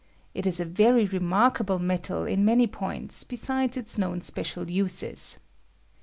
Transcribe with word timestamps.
It 0.33 0.47
is 0.47 0.59
a 0.59 0.65
very 0.65 1.05
re 1.05 1.19
markable 1.19 1.77
metal 1.77 2.25
in 2.25 2.43
many 2.43 2.65
points 2.65 3.23
besides 3.23 3.77
its 3.77 3.99
known 3.99 4.21
special 4.21 4.67
uses. 4.67 5.37